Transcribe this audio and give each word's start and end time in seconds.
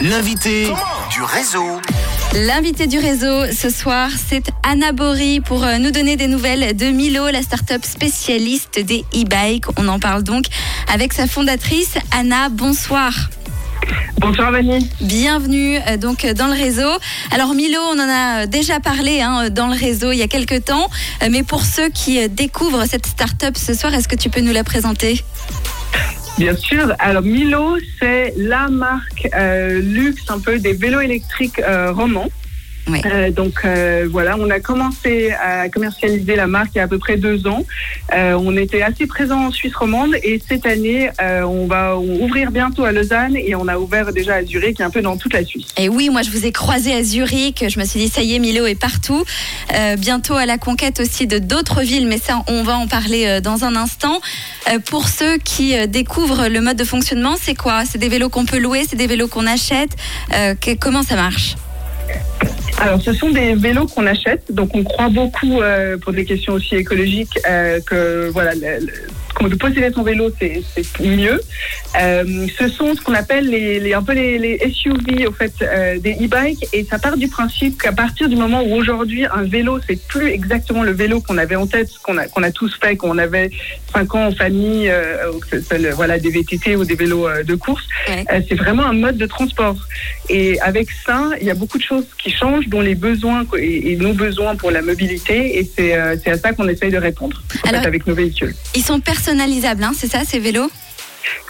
L'invité 0.00 0.68
du 1.10 1.22
réseau. 1.22 1.80
L'invité 2.34 2.86
du 2.86 2.98
réseau 2.98 3.50
ce 3.50 3.70
soir, 3.70 4.10
c'est 4.28 4.50
Anna 4.62 4.92
Bory 4.92 5.40
pour 5.40 5.64
euh, 5.64 5.78
nous 5.78 5.90
donner 5.90 6.16
des 6.16 6.26
nouvelles 6.26 6.76
de 6.76 6.86
Milo, 6.86 7.30
la 7.30 7.40
start-up 7.40 7.82
spécialiste 7.84 8.78
des 8.78 9.04
e-bikes. 9.14 9.64
On 9.78 9.88
en 9.88 9.98
parle 9.98 10.22
donc 10.22 10.44
avec 10.92 11.14
sa 11.14 11.26
fondatrice. 11.26 11.94
Anna, 12.10 12.50
bonsoir. 12.50 13.12
Bonsoir 14.18 14.52
Vanny. 14.52 14.90
Bienvenue 15.00 15.78
euh, 15.88 15.96
donc 15.96 16.26
dans 16.26 16.48
le 16.48 16.54
réseau. 16.54 16.90
Alors 17.30 17.54
Milo, 17.54 17.80
on 17.80 17.98
en 17.98 18.08
a 18.08 18.46
déjà 18.46 18.80
parlé 18.80 19.22
hein, 19.22 19.48
dans 19.48 19.68
le 19.68 19.78
réseau 19.78 20.12
il 20.12 20.18
y 20.18 20.22
a 20.22 20.28
quelques 20.28 20.64
temps, 20.64 20.90
Euh, 21.22 21.28
mais 21.30 21.42
pour 21.42 21.64
ceux 21.64 21.88
qui 21.88 22.22
euh, 22.22 22.28
découvrent 22.28 22.84
cette 22.86 23.06
start-up 23.06 23.56
ce 23.56 23.72
soir, 23.72 23.94
est-ce 23.94 24.08
que 24.08 24.16
tu 24.16 24.28
peux 24.28 24.40
nous 24.40 24.52
la 24.52 24.64
présenter? 24.64 25.24
Bien 26.38 26.54
sûr. 26.54 26.94
Alors 26.98 27.22
Milo, 27.22 27.78
c'est 27.98 28.34
la 28.36 28.68
marque 28.68 29.26
euh, 29.34 29.80
luxe 29.80 30.30
un 30.30 30.38
peu 30.38 30.58
des 30.58 30.74
vélos 30.74 31.00
électriques 31.00 31.58
euh, 31.60 31.92
romans. 31.92 32.28
Oui. 32.88 33.00
Euh, 33.04 33.30
donc 33.30 33.64
euh, 33.64 34.06
voilà, 34.10 34.36
on 34.38 34.48
a 34.48 34.60
commencé 34.60 35.32
à 35.32 35.68
commercialiser 35.68 36.36
la 36.36 36.46
marque 36.46 36.70
il 36.74 36.78
y 36.78 36.80
a 36.80 36.84
à 36.84 36.88
peu 36.88 36.98
près 36.98 37.16
deux 37.16 37.46
ans. 37.46 37.64
Euh, 38.14 38.34
on 38.40 38.56
était 38.56 38.82
assez 38.82 39.06
présent 39.06 39.46
en 39.46 39.50
Suisse 39.50 39.74
romande 39.74 40.14
et 40.22 40.40
cette 40.48 40.66
année, 40.66 41.10
on 41.20 41.66
va 41.66 41.96
ouvrir 41.98 42.50
bientôt 42.50 42.84
à 42.84 42.92
Lausanne 42.92 43.36
et 43.36 43.54
on 43.54 43.66
a 43.66 43.76
ouvert 43.78 44.12
déjà 44.12 44.36
à 44.36 44.44
Zurich 44.44 44.80
un 44.80 44.90
peu 44.90 45.02
dans 45.02 45.16
toute 45.16 45.32
la 45.32 45.44
Suisse. 45.44 45.66
Et 45.76 45.88
oui, 45.88 46.10
moi 46.10 46.22
je 46.22 46.30
vous 46.30 46.46
ai 46.46 46.52
croisé 46.52 46.94
à 46.94 47.02
Zurich, 47.02 47.64
je 47.68 47.78
me 47.80 47.84
suis 47.84 47.98
dit 47.98 48.08
ça 48.08 48.22
y 48.22 48.34
est, 48.34 48.38
Milo 48.38 48.66
est 48.66 48.80
partout. 48.80 49.24
Bientôt 49.98 50.34
à 50.34 50.46
la 50.46 50.58
conquête 50.58 51.00
aussi 51.00 51.26
de 51.26 51.38
d'autres 51.38 51.82
villes, 51.82 52.06
mais 52.06 52.18
ça 52.18 52.42
on 52.46 52.62
va 52.62 52.76
en 52.76 52.86
parler 52.86 53.40
dans 53.42 53.64
un 53.64 53.74
instant. 53.76 54.20
Pour 54.86 55.08
ceux 55.08 55.38
qui 55.38 55.74
découvrent 55.88 56.48
le 56.48 56.60
mode 56.60 56.76
de 56.76 56.84
fonctionnement, 56.84 57.34
c'est 57.40 57.54
quoi? 57.54 57.82
C'est 57.84 57.98
des 57.98 58.08
vélos 58.08 58.28
qu'on 58.28 58.46
peut 58.46 58.58
louer, 58.58 58.84
c'est 58.88 58.96
des 58.96 59.06
vélos 59.06 59.28
qu'on 59.28 59.46
achète. 59.46 59.90
Que- 60.30 60.76
comment 60.76 61.02
ça 61.02 61.16
marche? 61.16 61.56
Alors, 62.78 63.00
ce 63.00 63.12
sont 63.12 63.30
des 63.30 63.54
vélos 63.54 63.86
qu'on 63.86 64.06
achète, 64.06 64.52
donc 64.52 64.70
on 64.74 64.84
croit 64.84 65.08
beaucoup 65.08 65.60
euh, 65.60 65.96
pour 65.96 66.12
des 66.12 66.24
questions 66.24 66.52
aussi 66.52 66.76
écologiques 66.76 67.38
euh, 67.48 67.80
que 67.80 68.28
voilà, 68.28 68.54
le, 68.54 68.92
qu'on 69.36 69.48
de 69.48 69.54
posséder 69.54 69.90
son 69.94 70.02
vélo, 70.02 70.30
c'est 70.40 70.62
mieux. 71.00 71.40
Euh, 72.00 72.46
ce 72.58 72.68
sont 72.68 72.94
ce 72.94 73.00
qu'on 73.00 73.14
appelle 73.14 73.48
les, 73.48 73.78
les- 73.80 73.94
un 73.94 74.02
peu 74.02 74.12
les, 74.12 74.38
les 74.38 74.58
SUV 74.70 75.26
au 75.26 75.32
fait 75.32 75.52
euh, 75.62 75.98
des 75.98 76.12
e-bikes, 76.14 76.66
et 76.72 76.84
ça 76.84 76.98
part 76.98 77.16
du 77.16 77.28
principe 77.28 77.80
qu'à 77.80 77.92
partir 77.92 78.28
du 78.28 78.36
moment 78.36 78.62
où 78.62 78.74
aujourd'hui 78.74 79.24
un 79.26 79.42
vélo, 79.44 79.78
c'est 79.86 80.00
plus 80.08 80.28
exactement 80.28 80.82
le 80.82 80.92
vélo 80.92 81.20
qu'on 81.20 81.38
avait 81.38 81.56
en 81.56 81.66
tête, 81.66 81.88
qu'on 82.02 82.16
a 82.18 82.26
qu'on 82.26 82.42
a 82.42 82.50
tous 82.50 82.74
fait, 82.82 82.96
qu'on 82.96 83.18
avait 83.18 83.50
cinq 83.92 84.14
ans 84.14 84.26
en 84.26 84.32
famille, 84.32 84.88
euh, 84.90 85.30
voilà 85.94 86.18
des 86.18 86.30
VTT 86.30 86.76
ou 86.76 86.84
des 86.84 86.94
vélos 86.94 87.28
de 87.44 87.54
course. 87.54 87.84
Ouais. 88.08 88.24
C'est 88.48 88.54
vraiment 88.56 88.86
un 88.86 88.92
mode 88.94 89.16
de 89.18 89.26
transport. 89.26 89.76
Et 90.28 90.58
avec 90.60 90.88
ça, 91.06 91.30
il 91.40 91.46
y 91.46 91.50
a 91.50 91.54
beaucoup 91.54 91.78
de 91.78 91.82
choses 91.82 92.06
qui 92.18 92.30
changent, 92.30 92.68
dont 92.68 92.80
les 92.80 92.94
besoins 92.94 93.44
et, 93.58 93.92
et 93.92 93.96
nos 93.96 94.12
besoins 94.12 94.56
pour 94.56 94.70
la 94.70 94.82
mobilité. 94.82 95.58
Et 95.58 95.70
c'est 95.76 95.94
à 95.94 96.38
ça 96.38 96.52
qu'on 96.52 96.68
essaye 96.68 96.90
de 96.90 96.98
répondre 96.98 97.42
en 97.64 97.68
Alors- 97.68 97.82
fait, 97.82 97.86
avec 97.88 98.06
nos 98.06 98.14
véhicules. 98.14 98.54
Ils 98.74 98.82
sont 98.82 99.00
personnalisables, 99.26 99.82
hein, 99.82 99.90
c'est 99.92 100.06
ça 100.06 100.24
ces 100.24 100.38
vélos 100.38 100.70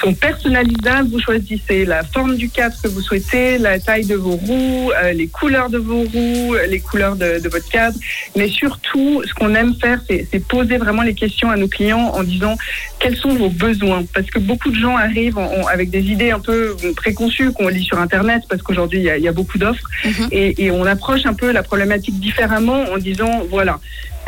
sont 0.00 0.14
personnalisables. 0.14 1.08
Vous 1.10 1.20
choisissez 1.20 1.84
la 1.84 2.02
forme 2.04 2.36
du 2.36 2.48
cadre 2.48 2.74
que 2.82 2.88
vous 2.88 3.00
souhaitez, 3.00 3.58
la 3.58 3.78
taille 3.80 4.06
de 4.06 4.14
vos 4.14 4.36
roues, 4.36 4.92
euh, 5.02 5.12
les 5.12 5.26
couleurs 5.28 5.70
de 5.70 5.78
vos 5.78 6.02
roues, 6.02 6.54
euh, 6.54 6.66
les 6.66 6.80
couleurs 6.80 7.16
de, 7.16 7.40
de 7.40 7.48
votre 7.48 7.68
cadre. 7.68 7.98
Mais 8.36 8.48
surtout, 8.48 9.22
ce 9.26 9.34
qu'on 9.34 9.54
aime 9.54 9.74
faire, 9.80 10.00
c'est 10.08 10.26
poser 10.46 10.76
vraiment 10.78 11.02
les 11.02 11.14
questions 11.14 11.50
à 11.50 11.56
nos 11.56 11.68
clients 11.68 12.12
en 12.14 12.22
disant 12.22 12.56
quels 13.00 13.16
sont 13.16 13.34
vos 13.34 13.48
besoins? 13.50 14.04
Parce 14.14 14.26
que 14.28 14.38
beaucoup 14.38 14.70
de 14.70 14.76
gens 14.76 14.96
arrivent 14.96 15.38
en- 15.38 15.50
en- 15.62 15.66
avec 15.66 15.90
des 15.90 16.04
idées 16.06 16.30
un 16.30 16.40
peu 16.40 16.76
préconçues 16.96 17.52
qu'on 17.52 17.68
lit 17.68 17.84
sur 17.84 17.98
Internet, 17.98 18.42
parce 18.48 18.62
qu'aujourd'hui, 18.62 19.00
il 19.00 19.04
y 19.20 19.22
y, 19.22 19.28
a 19.28 19.32
beaucoup 19.32 19.58
d'offres. 19.58 19.82
Mhm. 20.04 20.28
et, 20.32 20.64
et 20.64 20.70
on 20.70 20.84
approche 20.86 21.26
un 21.26 21.34
peu 21.34 21.50
la 21.52 21.62
problématique 21.62 22.18
différemment 22.18 22.82
en 22.92 22.98
disant 22.98 23.42
voilà, 23.50 23.78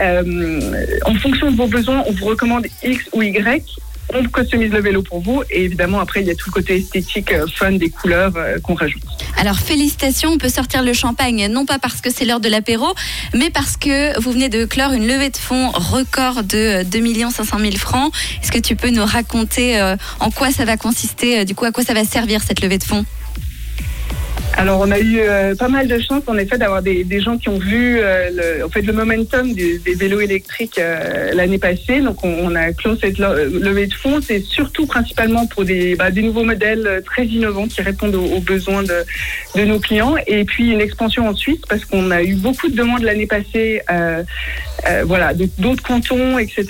euh, 0.00 0.60
en 1.04 1.14
fonction 1.14 1.50
de 1.50 1.56
vos 1.56 1.66
besoins, 1.66 2.02
on 2.06 2.12
vous 2.12 2.26
recommande 2.26 2.66
X 2.82 3.08
ou 3.12 3.22
Y. 3.22 3.64
On 4.12 4.24
customise 4.24 4.72
le 4.72 4.80
vélo 4.80 5.02
pour 5.02 5.20
vous 5.20 5.42
et 5.50 5.64
évidemment 5.64 6.00
après 6.00 6.20
il 6.20 6.26
y 6.26 6.30
a 6.30 6.34
tout 6.34 6.48
le 6.48 6.52
côté 6.52 6.76
esthétique, 6.76 7.32
euh, 7.32 7.46
fun 7.46 7.72
des 7.72 7.90
couleurs 7.90 8.32
euh, 8.36 8.58
qu'on 8.58 8.74
rajoute. 8.74 9.02
Alors 9.36 9.58
félicitations, 9.58 10.30
on 10.30 10.38
peut 10.38 10.48
sortir 10.48 10.82
le 10.82 10.92
champagne, 10.92 11.48
non 11.48 11.64
pas 11.64 11.78
parce 11.78 12.00
que 12.00 12.10
c'est 12.10 12.24
l'heure 12.24 12.40
de 12.40 12.48
l'apéro, 12.48 12.86
mais 13.34 13.50
parce 13.50 13.76
que 13.76 14.18
vous 14.20 14.32
venez 14.32 14.48
de 14.48 14.64
clore 14.64 14.92
une 14.92 15.06
levée 15.06 15.30
de 15.30 15.36
fonds 15.36 15.70
record 15.70 16.42
de 16.42 16.82
2 16.82 17.30
500 17.30 17.58
000 17.58 17.76
francs. 17.76 18.12
Est-ce 18.42 18.52
que 18.52 18.58
tu 18.58 18.76
peux 18.76 18.90
nous 18.90 19.04
raconter 19.04 19.80
euh, 19.80 19.96
en 20.18 20.30
quoi 20.30 20.50
ça 20.50 20.64
va 20.64 20.76
consister, 20.76 21.44
du 21.44 21.54
coup 21.54 21.64
à 21.64 21.72
quoi 21.72 21.84
ça 21.84 21.94
va 21.94 22.04
servir 22.04 22.42
cette 22.42 22.60
levée 22.60 22.78
de 22.78 22.84
fonds? 22.84 23.04
Alors 24.60 24.80
on 24.80 24.90
a 24.90 24.98
eu 24.98 25.20
euh, 25.20 25.54
pas 25.54 25.68
mal 25.68 25.88
de 25.88 25.98
chance 25.98 26.22
en 26.26 26.36
effet 26.36 26.58
d'avoir 26.58 26.82
des, 26.82 27.02
des 27.02 27.18
gens 27.22 27.38
qui 27.38 27.48
ont 27.48 27.58
vu 27.58 27.98
euh, 27.98 28.28
le, 28.58 28.66
en 28.66 28.68
fait 28.68 28.82
le 28.82 28.92
momentum 28.92 29.54
des, 29.54 29.78
des 29.78 29.94
vélos 29.94 30.20
électriques 30.20 30.78
euh, 30.78 31.32
l'année 31.32 31.56
passée. 31.56 32.00
Donc 32.02 32.22
on, 32.22 32.36
on 32.42 32.54
a 32.54 32.70
clos 32.74 32.94
cette 32.96 33.16
le- 33.16 33.46
levée 33.58 33.86
de 33.86 33.94
fonds. 33.94 34.20
C'est 34.20 34.40
surtout 34.40 34.84
principalement 34.84 35.46
pour 35.46 35.64
des, 35.64 35.96
bah, 35.96 36.10
des 36.10 36.20
nouveaux 36.20 36.44
modèles 36.44 36.86
euh, 36.86 37.00
très 37.00 37.24
innovants 37.24 37.68
qui 37.68 37.80
répondent 37.80 38.14
aux, 38.14 38.32
aux 38.36 38.40
besoins 38.40 38.82
de, 38.82 38.98
de 39.54 39.64
nos 39.64 39.78
clients. 39.78 40.16
Et 40.26 40.44
puis 40.44 40.70
une 40.70 40.82
expansion 40.82 41.26
en 41.26 41.34
Suisse 41.34 41.62
parce 41.66 41.86
qu'on 41.86 42.10
a 42.10 42.22
eu 42.22 42.34
beaucoup 42.34 42.68
de 42.68 42.76
demandes 42.76 43.02
l'année 43.02 43.26
passée. 43.26 43.80
Euh, 44.86 45.04
voilà, 45.06 45.32
d'autres 45.34 45.82
cantons, 45.82 46.38
etc. 46.38 46.66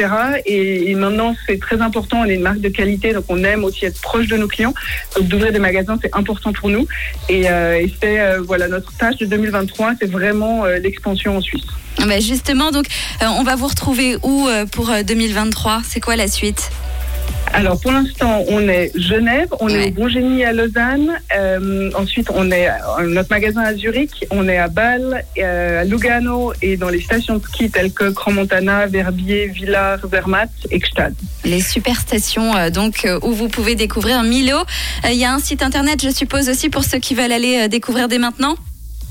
Et, 0.46 0.94
maintenant, 0.94 1.34
c'est 1.46 1.60
très 1.60 1.80
important. 1.80 2.20
On 2.20 2.24
est 2.24 2.34
une 2.34 2.42
marque 2.42 2.60
de 2.60 2.68
qualité, 2.68 3.12
donc 3.12 3.24
on 3.28 3.42
aime 3.44 3.64
aussi 3.64 3.86
être 3.86 4.00
proche 4.00 4.26
de 4.26 4.36
nos 4.36 4.48
clients. 4.48 4.74
Donc 5.16 5.28
d'ouvrir 5.28 5.52
des 5.52 5.58
magasins, 5.58 5.98
c'est 6.02 6.14
important 6.14 6.52
pour 6.52 6.68
nous. 6.68 6.86
Et, 7.28 7.48
euh, 7.48 7.86
c'est 8.00 8.20
euh, 8.20 8.40
voilà 8.40 8.68
notre 8.68 8.92
tâche 8.96 9.16
de 9.16 9.26
2023, 9.26 9.94
c'est 10.00 10.10
vraiment 10.10 10.64
l'expansion 10.64 11.36
en 11.36 11.40
Suisse. 11.40 11.64
Ah 11.98 12.06
bah 12.06 12.20
Justement, 12.20 12.70
donc 12.70 12.86
on 13.20 13.42
va 13.42 13.56
vous 13.56 13.66
retrouver 13.66 14.16
où 14.22 14.48
pour 14.72 14.90
euh, 14.90 15.02
2023 15.02 15.82
C'est 15.86 16.00
quoi 16.00 16.16
la 16.16 16.28
suite? 16.28 16.70
Alors 17.52 17.80
pour 17.80 17.90
l'instant, 17.90 18.44
on 18.48 18.68
est 18.68 18.92
Genève, 18.94 19.48
on 19.58 19.66
Ouais. 19.66 19.88
est 19.88 19.90
au 19.90 19.94
Bon 19.94 20.08
Génie 20.08 20.44
à 20.44 20.52
Lausanne. 20.52 21.10
Euh, 21.36 21.90
ensuite, 21.96 22.28
on 22.32 22.48
est 22.52 22.68
à 22.68 22.80
notre 23.02 23.28
magasin 23.30 23.62
à 23.62 23.74
Zurich, 23.74 24.24
on 24.30 24.48
est 24.48 24.56
à 24.56 24.68
Bâle, 24.68 25.24
euh, 25.38 25.80
à 25.80 25.84
Lugano 25.84 26.52
et 26.62 26.76
dans 26.76 26.88
les 26.90 27.00
stations 27.00 27.38
de 27.38 27.42
ski 27.44 27.68
telles 27.68 27.92
que 27.92 28.10
Crans-Montana, 28.10 28.86
Verbier, 28.86 29.48
Villars, 29.48 29.98
Zermatt 30.10 30.48
et 30.70 30.78
Gstaad. 30.78 31.12
Les 31.44 31.60
super 31.60 32.00
stations 32.00 32.54
euh, 32.56 32.70
donc 32.70 33.04
euh, 33.04 33.18
où 33.22 33.32
vous 33.32 33.48
pouvez 33.48 33.74
découvrir 33.74 34.22
Milo. 34.22 34.56
Euh, 34.56 35.10
Il 35.10 35.18
y 35.18 35.24
a 35.24 35.32
un 35.32 35.40
site 35.40 35.62
internet, 35.62 36.00
je 36.02 36.10
suppose 36.10 36.48
aussi 36.48 36.70
pour 36.70 36.84
ceux 36.84 36.98
qui 36.98 37.14
veulent 37.16 37.32
aller 37.32 37.62
euh, 37.64 37.68
découvrir 37.68 38.06
dès 38.08 38.18
maintenant? 38.18 38.54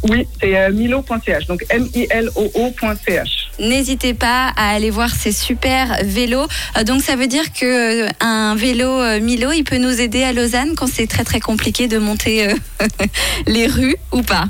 Oui, 0.03 0.25
c'est 0.39 0.57
euh, 0.57 0.71
milo.ch, 0.71 1.45
donc 1.47 1.65
M-I-L-O-O.ch. 1.69 3.38
N'hésitez 3.59 4.13
pas 4.13 4.51
à 4.55 4.69
aller 4.71 4.89
voir 4.89 5.09
ces 5.13 5.31
super 5.31 5.97
vélos. 6.03 6.47
Euh, 6.77 6.83
Donc 6.83 7.01
ça 7.01 7.15
veut 7.15 7.27
dire 7.27 7.51
que 7.53 8.05
euh, 8.05 8.09
un 8.21 8.55
vélo 8.55 8.87
euh, 8.87 9.19
Milo, 9.19 9.51
il 9.51 9.63
peut 9.63 9.77
nous 9.77 9.99
aider 10.01 10.23
à 10.23 10.31
Lausanne 10.33 10.75
quand 10.75 10.87
c'est 10.87 11.07
très 11.07 11.23
très 11.23 11.39
compliqué 11.39 11.87
de 11.87 11.97
monter 11.97 12.53
les 13.47 13.67
rues 13.67 13.95
ou 14.11 14.21
pas? 14.21 14.45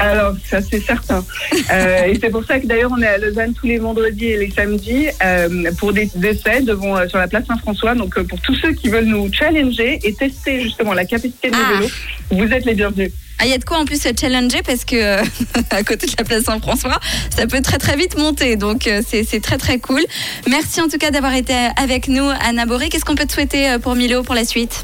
Alors, 0.00 0.34
ça 0.48 0.60
c'est 0.62 0.80
certain. 0.80 1.24
Euh, 1.70 2.04
et 2.04 2.18
c'est 2.18 2.30
pour 2.30 2.44
ça 2.44 2.58
que 2.58 2.66
d'ailleurs 2.66 2.90
on 2.96 3.02
est 3.02 3.06
à 3.06 3.18
Lausanne 3.18 3.52
tous 3.52 3.66
les 3.66 3.78
vendredis 3.78 4.26
et 4.26 4.36
les 4.38 4.50
samedis 4.50 5.08
euh, 5.22 5.70
pour 5.78 5.92
des 5.92 6.08
essais 6.24 6.62
devant, 6.62 6.96
euh, 6.96 7.06
sur 7.08 7.18
la 7.18 7.28
place 7.28 7.44
Saint-François. 7.46 7.94
Donc 7.94 8.18
pour 8.22 8.40
tous 8.40 8.54
ceux 8.54 8.72
qui 8.72 8.88
veulent 8.88 9.04
nous 9.04 9.30
challenger 9.32 9.98
et 10.02 10.14
tester 10.14 10.62
justement 10.62 10.94
la 10.94 11.04
capacité 11.04 11.50
de 11.50 11.54
nos 11.56 11.60
Ah. 11.62 11.74
vélos, 11.74 11.90
vous 12.30 12.52
êtes 12.54 12.64
les 12.64 12.74
bienvenus. 12.74 13.10
Ah, 13.40 13.44
il 13.46 13.50
y 13.50 13.54
a 13.54 13.58
de 13.58 13.64
quoi 13.64 13.78
en 13.78 13.84
plus 13.84 14.02
se 14.02 14.08
challenger 14.18 14.62
parce 14.66 14.84
que 14.84 14.96
euh, 14.96 15.22
à 15.70 15.84
côté 15.84 16.06
de 16.06 16.12
la 16.18 16.24
place 16.24 16.42
Saint-François, 16.42 16.98
ça 17.34 17.46
peut 17.46 17.60
très 17.62 17.78
très 17.78 17.96
vite 17.96 18.18
monter. 18.18 18.56
Donc 18.56 18.88
euh, 18.88 19.00
c'est 19.06 19.40
très 19.40 19.58
très 19.58 19.78
cool. 19.78 20.00
Merci 20.48 20.80
en 20.80 20.88
tout 20.88 20.98
cas 20.98 21.10
d'avoir 21.10 21.34
été 21.34 21.54
avec 21.76 22.08
nous, 22.08 22.28
Anna 22.44 22.66
Boré. 22.66 22.88
Qu'est-ce 22.88 23.04
qu'on 23.04 23.14
peut 23.14 23.26
te 23.26 23.32
souhaiter 23.32 23.70
euh, 23.70 23.78
pour 23.78 23.94
Milo 23.94 24.24
pour 24.24 24.34
la 24.34 24.44
suite? 24.44 24.82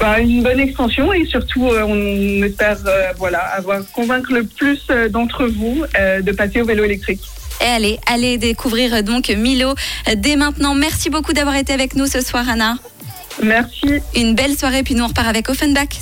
Bah, 0.00 0.18
une 0.18 0.42
bonne 0.42 0.58
extension 0.58 1.12
et 1.12 1.24
surtout 1.26 1.68
euh, 1.68 1.84
on 1.86 2.42
espère 2.42 2.78
voilà, 3.18 3.38
avoir 3.38 3.80
convaincre 3.92 4.32
le 4.32 4.44
plus 4.44 4.86
d'entre 5.10 5.46
vous 5.46 5.84
de 5.96 6.32
passer 6.32 6.60
au 6.60 6.64
vélo 6.64 6.84
électrique. 6.84 7.20
Et 7.60 7.66
allez, 7.66 7.98
allez 8.06 8.38
découvrir 8.38 9.04
donc 9.04 9.28
Milo 9.28 9.74
dès 10.16 10.36
maintenant. 10.36 10.74
Merci 10.74 11.10
beaucoup 11.10 11.32
d'avoir 11.32 11.56
été 11.56 11.72
avec 11.72 11.94
nous 11.94 12.06
ce 12.06 12.20
soir, 12.20 12.48
Anna. 12.48 12.78
Merci. 13.42 14.00
Une 14.14 14.34
belle 14.34 14.56
soirée, 14.56 14.82
puis 14.82 14.94
nous 14.94 15.04
on 15.04 15.08
repart 15.08 15.28
avec 15.28 15.48
Offenbach 15.48 15.88
sur 15.92 16.00